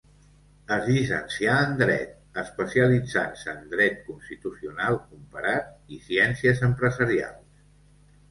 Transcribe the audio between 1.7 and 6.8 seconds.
dret, especialitzant-se en dret constitucional comparat, i ciències